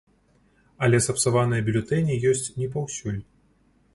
Але 0.85 1.01
сапсаваныя 1.07 1.65
бюлетэні 1.69 2.17
ёсць 2.31 2.49
не 2.61 2.71
паўсюль. 2.77 3.21